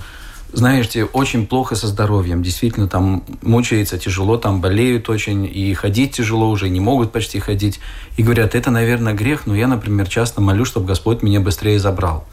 [0.52, 6.48] знаете, очень плохо со здоровьем, действительно там мучается тяжело, там болеют очень, и ходить тяжело
[6.48, 7.80] уже, не могут почти ходить.
[8.16, 12.24] И говорят, это, наверное, грех, но я, например, часто молю, чтобы Господь меня быстрее забрал.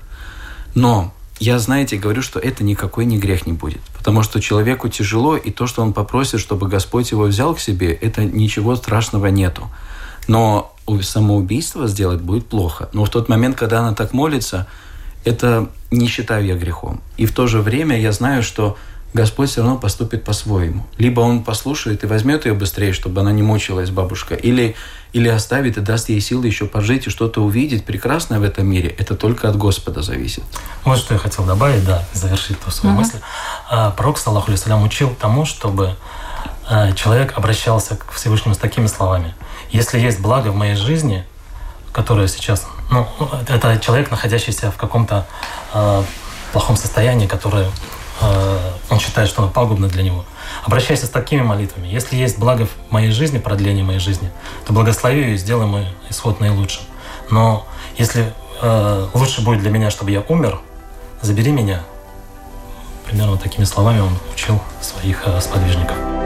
[0.75, 3.81] Но я, знаете, говорю, что это никакой не грех не будет.
[3.97, 7.91] Потому что человеку тяжело, и то, что он попросит, чтобы Господь его взял к себе,
[7.93, 9.69] это ничего страшного нету.
[10.27, 12.89] Но самоубийство сделать будет плохо.
[12.93, 14.67] Но в тот момент, когда она так молится,
[15.25, 17.01] это не считаю я грехом.
[17.17, 18.77] И в то же время я знаю, что
[19.15, 20.85] Господь все равно поступит по-своему.
[20.97, 24.75] Либо Он послушает и возьмет ее быстрее, чтобы она не мучилась, бабушка, или,
[25.13, 28.93] или оставит и даст ей силы еще пожить и что-то увидеть прекрасное в этом мире.
[28.97, 30.43] Это только от Господа зависит.
[30.83, 33.19] Вот что я хотел добавить, да, завершить ту свою мысль.
[33.69, 35.95] А, Пророк, саллаху алейсалям, учил тому, чтобы
[36.67, 39.33] а, человек обращался к Всевышнему с такими словами.
[39.71, 41.23] Если есть благо в моей жизни,
[41.93, 42.67] которое сейчас...
[42.89, 43.07] Ну,
[43.47, 45.25] это человек, находящийся в каком-то
[45.73, 46.03] э,
[46.53, 47.69] плохом состоянии, которое
[48.21, 50.25] э, он считает, что оно пагубно для него.
[50.63, 51.87] Обращайся с такими молитвами.
[51.87, 54.31] Если есть благо в моей жизни, продление моей жизни,
[54.65, 56.83] то благослови ее и сделай мой исход наилучшим.
[57.29, 57.65] Но
[57.97, 60.59] если э, лучше будет для меня, чтобы я умер,
[61.21, 61.81] забери меня.
[63.05, 66.24] Примерно такими словами он учил своих э, сподвижников.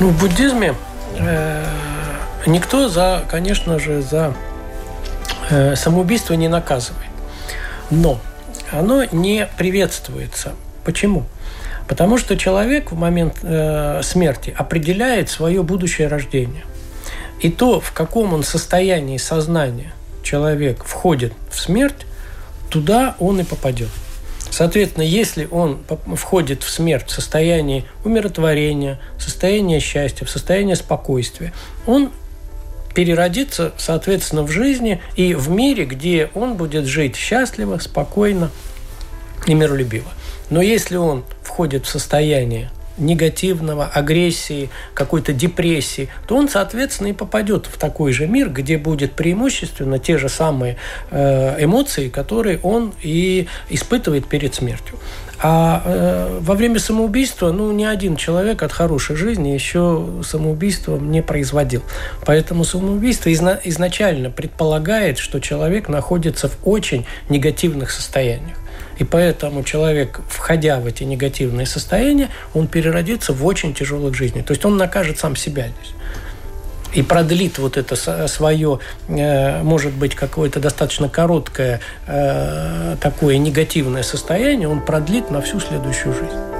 [0.00, 0.74] Ну, в буддизме
[1.18, 1.64] э,
[2.46, 4.32] никто за, конечно же, за
[5.50, 7.10] э, самоубийство не наказывает.
[7.90, 8.20] Но
[8.70, 10.52] оно не приветствуется.
[10.84, 11.24] Почему?
[11.88, 16.64] Потому что человек в момент э, смерти определяет свое будущее рождение.
[17.40, 19.92] И то, в каком он состоянии сознания
[20.22, 22.06] человек входит в смерть,
[22.70, 23.88] туда он и попадет.
[24.58, 25.84] Соответственно, если он
[26.16, 31.52] входит в смерть в состоянии умиротворения, в состояние счастья, в состояние спокойствия,
[31.86, 32.10] он
[32.92, 38.50] переродится, соответственно, в жизни и в мире, где он будет жить счастливо, спокойно
[39.46, 40.10] и миролюбиво.
[40.50, 42.68] Но если он входит в состояние
[42.98, 49.12] негативного, агрессии, какой-то депрессии, то он, соответственно, и попадет в такой же мир, где будет
[49.12, 50.76] преимущественно те же самые
[51.10, 54.98] э, эмоции, которые он и испытывает перед смертью.
[55.40, 61.22] А э, во время самоубийства, ну, ни один человек от хорошей жизни еще самоубийство не
[61.22, 61.82] производил.
[62.26, 68.56] Поэтому самоубийство изна- изначально предполагает, что человек находится в очень негативных состояниях.
[68.98, 74.44] И поэтому человек, входя в эти негативные состояния, он переродится в очень тяжелых жизнях.
[74.44, 75.94] То есть он накажет сам себя здесь
[76.94, 77.96] и продлит вот это
[78.28, 78.78] свое,
[79.08, 86.14] э, может быть, какое-то достаточно короткое э, такое негативное состояние, он продлит на всю следующую
[86.14, 86.57] жизнь.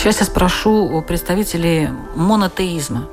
[0.00, 3.06] Сейчас я спрошу у представителей монотеизма.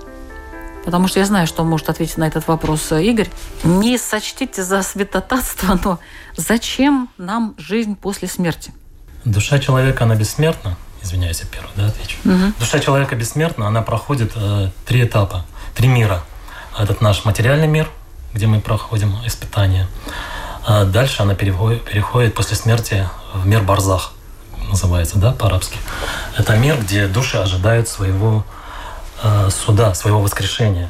[0.86, 3.28] Потому что я знаю, что может ответить на этот вопрос Игорь.
[3.66, 6.00] Не сочтите за святотатство, но
[6.38, 8.72] зачем нам жизнь после смерти?
[9.26, 10.78] Душа человека, она бессмертна.
[11.04, 12.20] Извиняюсь, я первый, да, отвечу.
[12.24, 12.54] Угу.
[12.58, 16.24] Душа человека бесмертна, она проходит э, три этапа, три мира.
[16.80, 17.90] Этот наш материальный мир,
[18.34, 19.88] где мы проходим испытания.
[20.66, 24.14] А дальше она переходит, переходит после смерти в мир Барзах
[24.68, 25.78] называется, да, по-арабски.
[26.38, 28.46] Это мир, где души ожидают своего
[29.24, 30.90] э, суда, своего воскрешения.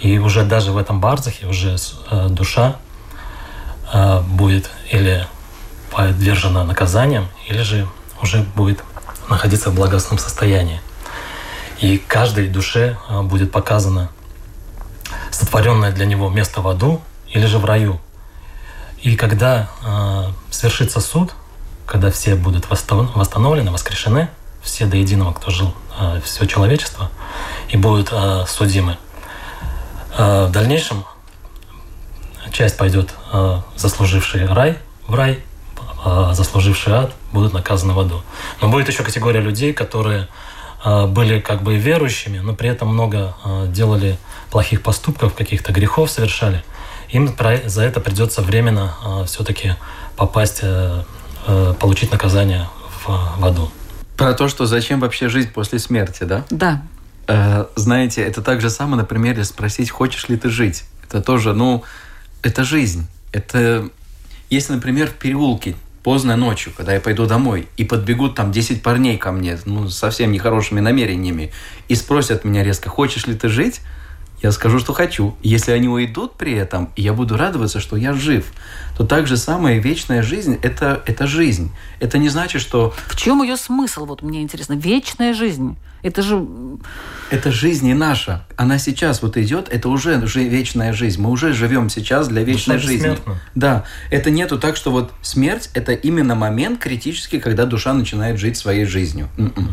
[0.00, 1.76] И уже даже в этом барзахе уже
[2.10, 2.76] э, душа
[3.92, 5.26] э, будет или
[5.90, 7.88] подвержена наказаниям, или же
[8.22, 8.82] уже будет
[9.28, 10.80] находиться в благостном состоянии.
[11.80, 14.10] И каждой душе э, будет показано
[15.30, 18.00] сотворенное для него место в аду или же в раю.
[19.02, 21.32] И когда э, свершится суд–
[21.86, 24.28] когда все будут восстановлены, воскрешены,
[24.66, 27.10] все до единого, кто жил, э, все человечество,
[27.68, 28.98] и будут э, судимы.
[30.18, 31.04] Э, в дальнейшем
[32.52, 33.10] часть пойдет
[33.74, 35.40] заслуживший рай в рай,
[36.32, 38.22] заслуживший ад будут наказаны в аду.
[38.62, 40.28] Но будет еще категория людей, которые
[40.84, 43.34] были как бы верующими, но при этом много
[43.66, 44.16] делали
[44.50, 46.64] плохих поступков, каких-то грехов совершали.
[47.10, 49.74] Им за это придется временно все-таки
[50.16, 50.62] попасть
[51.78, 52.68] получить наказание
[53.04, 53.70] в, в аду.
[54.16, 56.44] Про то, что зачем вообще жить после смерти, да?
[56.50, 56.82] Да.
[57.28, 60.84] Э, знаете, это так же самое, например, спросить, хочешь ли ты жить.
[61.06, 61.84] Это тоже, ну,
[62.42, 63.06] это жизнь.
[63.32, 63.88] Это,
[64.48, 69.18] если, например, в переулке поздно ночью, когда я пойду домой, и подбегут там 10 парней
[69.18, 71.52] ко мне, ну, совсем нехорошими намерениями,
[71.88, 73.80] и спросят меня резко, хочешь ли ты жить?
[74.42, 75.34] Я скажу, что хочу.
[75.42, 78.52] Если они уйдут при этом, и я буду радоваться, что я жив,
[78.96, 81.72] то так же самое вечная жизнь это,– это жизнь.
[82.00, 82.94] Это не значит, что…
[83.08, 84.74] В чем ее смысл, вот мне интересно?
[84.74, 85.76] Вечная жизнь.
[86.02, 86.46] Это же…
[87.30, 88.46] Это жизнь не наша.
[88.56, 91.20] Она сейчас вот идет, это уже, уже вечная жизнь.
[91.20, 93.18] Мы уже живем сейчас для вечной душа жизни.
[93.54, 93.84] Да.
[94.10, 98.84] Это нету так, что вот смерть– это именно момент критический, когда душа начинает жить своей
[98.84, 99.28] жизнью.
[99.36, 99.66] Mm-mm.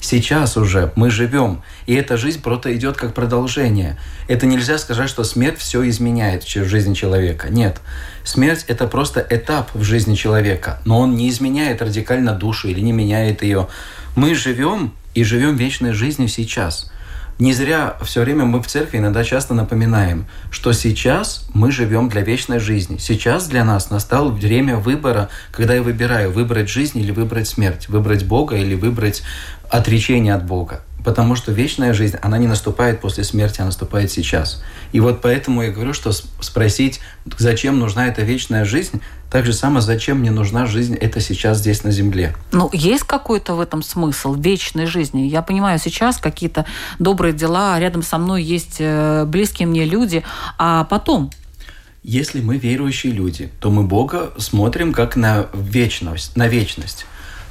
[0.00, 3.98] Сейчас уже мы живем, и эта жизнь просто идет как продолжение.
[4.28, 7.48] Это нельзя сказать, что смерть все изменяет в жизни человека.
[7.48, 7.80] Нет.
[8.24, 12.92] Смерть– это просто этап в жизни человека, но он не изменяет радикально душу или не
[12.92, 13.68] меняет ее.
[14.14, 16.90] Мы живем и живем вечной жизнью сейчас.
[17.38, 22.22] Не зря все время мы в церкви иногда часто напоминаем, что сейчас мы живем для
[22.22, 22.96] вечной жизни.
[22.96, 28.24] Сейчас для нас настало время выбора, когда я выбираю выбрать жизнь или выбрать смерть, выбрать
[28.24, 29.22] Бога или выбрать
[29.68, 30.80] отречение от Бога.
[31.06, 34.60] Потому что вечная жизнь, она не наступает после смерти, она наступает сейчас.
[34.90, 36.98] И вот поэтому я говорю, что спросить,
[37.38, 39.00] зачем нужна эта вечная жизнь,
[39.30, 42.34] так же самое, зачем мне нужна жизнь это сейчас здесь на земле.
[42.50, 45.28] Ну, есть какой-то в этом смысл вечной жизни?
[45.28, 46.66] Я понимаю, сейчас какие-то
[46.98, 50.24] добрые дела, рядом со мной есть э, близкие мне люди,
[50.58, 51.30] а потом
[52.02, 57.06] если мы верующие люди, то мы Бога смотрим как на вечность, на вечность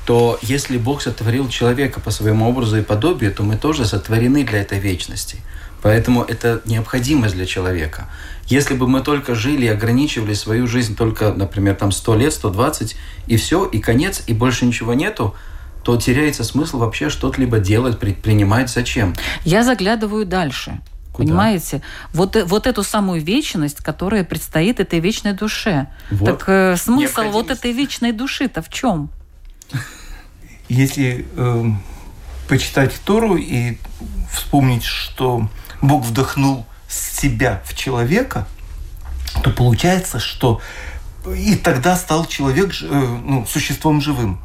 [0.06, 4.62] то если Бог сотворил человека по своему образу и подобию, то мы тоже сотворены для
[4.62, 5.38] этой вечности.
[5.82, 8.06] Поэтому это необходимость для человека.
[8.47, 12.95] Если бы мы только жили и ограничивали свою жизнь только, например, там 100 лет, 120,
[13.28, 15.36] и все, и конец, и больше ничего нету,
[15.84, 18.70] то теряется смысл вообще что-то либо делать, предпринимать.
[18.70, 19.16] Зачем?
[19.43, 20.80] Я заглядываю дальше.
[21.12, 21.28] Куда?
[21.28, 21.82] Понимаете?
[22.14, 25.88] Вот, вот эту самую вечность, которая предстоит этой вечной душе.
[26.12, 26.26] Вот.
[26.26, 29.10] Так э, смысл вот этой вечной души-то в чем?
[30.68, 31.82] Если эм,
[32.47, 33.78] почитать Тору и
[34.32, 35.49] вспомнить, что
[35.82, 38.47] Бог вдохнул себя в человека,
[39.43, 40.61] то получается, что
[41.28, 44.39] и тогда стал человек э, ну, существом живым.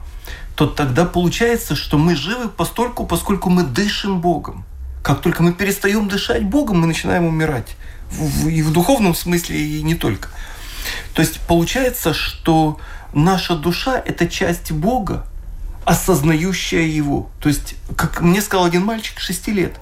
[0.56, 4.64] То тогда получается, что мы живы постольку, поскольку мы дышим Богом.
[5.02, 7.76] Как только мы перестаем дышать Богом, мы начинаем умирать.
[8.46, 10.28] И в духовном смысле, и не только.
[11.14, 12.78] То есть получается, что
[13.12, 15.26] наша душа– это часть Бога,
[15.84, 17.30] осознающая Его.
[17.40, 19.80] То есть, как мне сказал один мальчик 6 лет,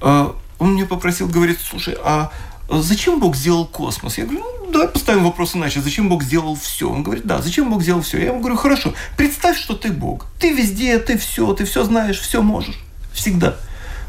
[0.00, 2.30] э, он мне попросил, говорит, слушай, а
[2.68, 4.18] зачем Бог сделал космос?
[4.18, 5.80] Я говорю, ну, давай поставим вопрос иначе.
[5.80, 6.90] Зачем Бог сделал все?
[6.90, 8.18] Он говорит, да, зачем Бог сделал все?
[8.18, 10.26] Я ему говорю, хорошо, представь, что ты Бог.
[10.38, 12.78] Ты везде, ты все, ты все знаешь, все можешь.
[13.12, 13.56] Всегда.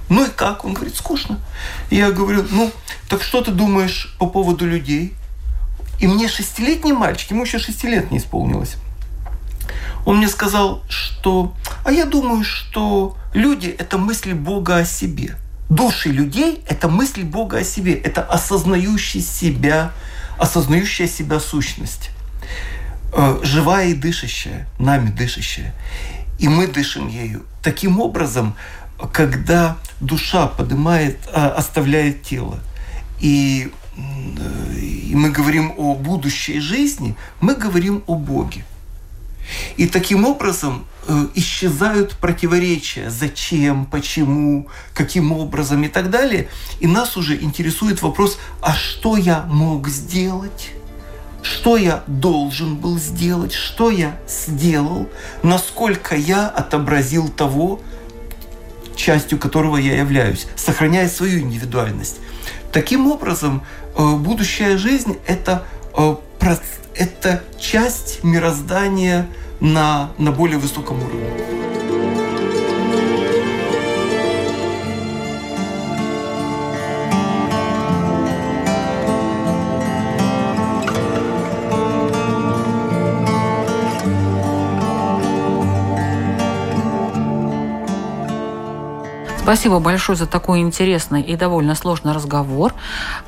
[0.10, 0.66] Ну и как?
[0.66, 1.40] Он говорит, скучно.
[1.90, 2.72] Я говорю, ну,
[3.10, 5.14] так что ты думаешь по поводу людей?
[6.00, 8.76] И мне шестилетний мальчик, ему еще шести лет не исполнилось.
[10.06, 11.54] Он мне сказал, что...
[11.84, 15.36] А я думаю, что люди– это мысли Бога о себе.
[15.70, 17.94] Души людей– это мысли Бога о себе.
[17.94, 19.92] Это осознающий себя,
[20.38, 22.12] осознающая себя сущность.
[23.14, 25.74] Э, Живая и дышащая, нами дышащая.
[26.38, 27.46] И мы дышим ею.
[27.64, 28.56] Таким образом,
[29.12, 32.60] когда душа поднимает, а, оставляет тело,
[33.20, 38.66] и, э, и мы говорим о будущей жизни, мы говорим о Боге.
[39.78, 43.10] И таким образом э, исчезают противоречия.
[43.10, 46.48] Зачем, почему, каким образом и так далее.
[46.80, 50.72] И нас уже интересует вопрос, а что я мог сделать?
[51.42, 53.54] Что я должен был сделать?
[53.54, 55.08] Что я сделал?
[55.44, 57.82] Насколько я отобразил того,
[58.96, 62.18] частью которого я являюсь, сохраняя свою индивидуальность.
[62.72, 63.64] Таким образом,
[63.96, 65.66] э, будущая жизнь– это,
[66.94, 69.28] это часть мироздания
[69.60, 71.30] на, на более высоком уровне.
[89.46, 92.74] Спасибо большое за такой интересный и довольно сложный разговор.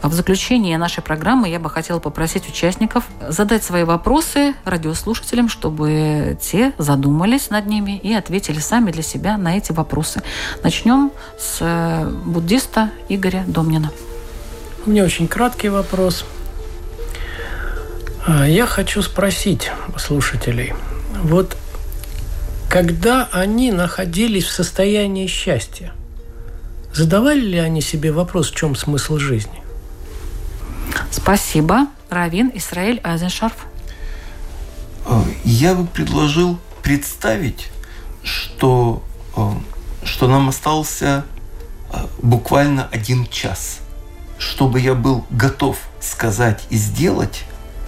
[0.01, 6.73] В заключение нашей программы я бы хотела попросить участников задать свои вопросы радиослушателям, чтобы те
[6.79, 10.23] задумались над ними и ответили сами для себя на эти вопросы.
[10.63, 13.91] Начнем с э, буддиста Игоря Домнина.
[14.87, 16.25] У меня очень краткий вопрос.
[18.25, 20.73] А, Я хочу спросить слушателей,
[21.21, 21.55] вот
[22.71, 25.93] когда они находились в состоянии счастья,
[26.93, 29.61] задавали ли они себе вопрос, в чем смысл жизни?
[31.11, 31.87] Спасибо.
[32.09, 33.65] Равин Исраэль Айзеншарф.
[35.05, 37.69] Э, Я бы предложил представить,
[38.23, 39.03] что,
[39.35, 39.41] э,
[40.03, 41.25] что нам остался
[41.91, 43.79] э, буквально один час,
[44.37, 47.43] чтобы я был готов сказать и сделать,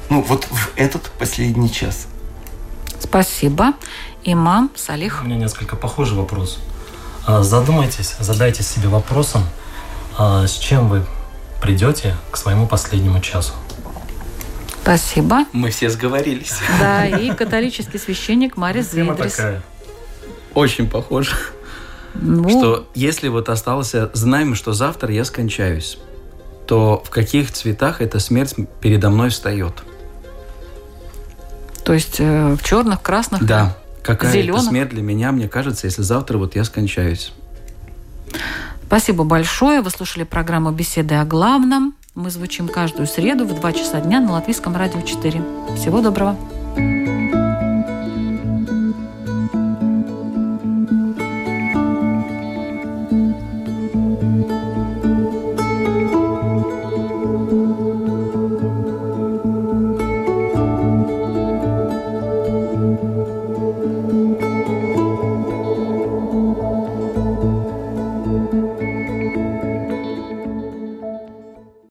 [0.09, 2.07] ну вот в этот последний час.
[2.99, 3.73] Спасибо.
[4.23, 5.21] Имам Салих.
[5.21, 6.59] У меня несколько похожий вопрос.
[7.26, 9.43] А, Задумайтесь, задайте себе вопросом,
[10.17, 11.05] а, с чем вы
[11.61, 13.53] придете к своему последнему часу.
[14.82, 15.45] Спасибо.
[15.51, 16.55] Мы все сговорились.
[16.80, 19.34] Да, и католический священник Марис Тема Зидрис.
[19.34, 19.61] такая.
[20.55, 21.36] Очень похоже.
[22.15, 25.99] Ну, Что если вот остался, знаем, что завтра я скончаюсь,
[26.65, 29.74] то в каких цветах эта смерть передо мной встает?
[31.84, 33.45] То есть э, в черных, красных.
[33.45, 33.78] Да.
[34.10, 34.64] Какая это Зелёных.
[34.64, 37.32] смерть для меня, мне кажется, если завтра вот я скончаюсь.
[38.88, 39.82] Спасибо большое.
[39.82, 41.93] Вы слушали программу «Беседы о главном».
[42.16, 45.43] Мы звучим каждую среду в 2 часа дня на Латвийском радио 4.
[45.78, 46.36] Всего доброго.